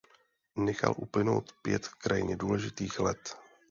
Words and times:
Nechal 0.55 0.93
uplynout 0.97 1.53
pět 1.61 1.87
krajně 1.87 2.37
důležitých 2.37 2.99
let. 2.99 3.35